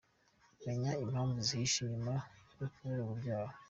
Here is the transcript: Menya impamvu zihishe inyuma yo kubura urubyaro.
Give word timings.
Menya 0.63 0.91
impamvu 1.03 1.37
zihishe 1.47 1.77
inyuma 1.83 2.13
yo 2.59 2.67
kubura 2.75 3.01
urubyaro. 3.03 3.53